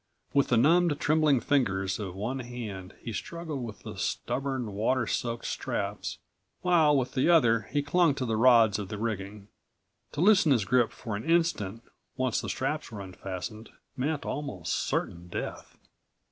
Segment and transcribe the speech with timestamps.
[0.33, 5.45] With the numbed, trembling fingers of one hand he struggled with the stubborn, water soaked
[5.45, 6.17] straps
[6.61, 9.49] while with the other he clung to the rods of the rigging.
[10.13, 11.83] To loosen his grip for an instant,
[12.17, 15.77] once the straps were unfastened, meant almost certain death.